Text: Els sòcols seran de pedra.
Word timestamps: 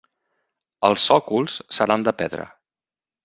Els 0.89 1.03
sòcols 1.09 1.59
seran 1.79 2.07
de 2.09 2.13
pedra. 2.23 2.47